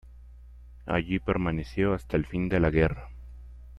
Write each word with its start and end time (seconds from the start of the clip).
Allí 0.87 1.19
permaneció 1.19 1.93
hasta 1.93 2.17
el 2.17 2.25
fin 2.25 2.49
de 2.49 2.59
la 2.59 2.71
guerra. 2.71 3.07